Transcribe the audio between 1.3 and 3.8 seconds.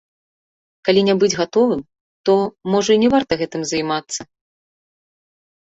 гатовым, то, можа, і не варта гэтым